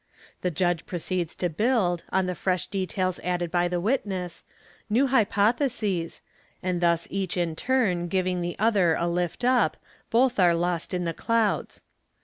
[0.41, 2.25] The judge proceeds to build, on.
[2.25, 4.43] the fresh details added by the witness,
[4.89, 6.23] new hypotheses,
[6.63, 9.77] and thus each in turn giving the other a lift up,
[10.09, 11.83] both are lost in the clouds.